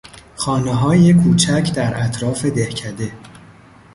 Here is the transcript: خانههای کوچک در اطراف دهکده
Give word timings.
خانههای 0.35 1.13
کوچک 1.13 1.73
در 1.75 2.03
اطراف 2.05 2.45
دهکده 2.45 3.11